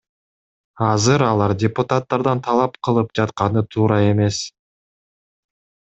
Азыр 0.85 1.23
алар 1.25 1.53
депутаттардан 1.65 2.43
талап 2.49 2.81
кылып 2.89 3.15
жатканы 3.21 3.67
туура 3.75 4.03
эмес. 4.11 4.45